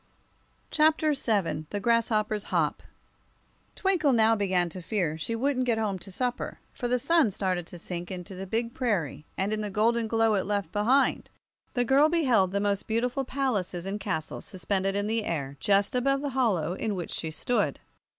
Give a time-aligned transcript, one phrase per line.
[0.71, 2.81] Chapter VII The Grasshoppers' Hop
[3.75, 7.67] TWINKLE now began to fear she wouldn't get home to supper, for the sun started
[7.67, 11.29] to sink into the big prairie, and in the golden glow it left behind,
[11.75, 16.29] the girl beheld most beautiful palaces and castles suspended in the air just above the
[16.29, 17.79] hollow in which she stood.